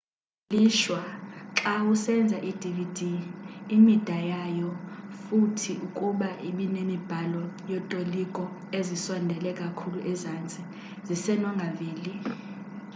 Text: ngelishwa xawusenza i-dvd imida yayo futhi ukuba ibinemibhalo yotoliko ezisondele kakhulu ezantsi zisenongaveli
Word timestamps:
ngelishwa 0.45 0.99
xawusenza 1.59 2.37
i-dvd 2.51 2.99
imida 3.75 4.17
yayo 4.31 4.69
futhi 5.21 5.71
ukuba 5.87 6.29
ibinemibhalo 6.49 7.41
yotoliko 7.71 8.43
ezisondele 8.79 9.51
kakhulu 9.61 9.99
ezantsi 10.11 10.59
zisenongaveli 11.07 12.13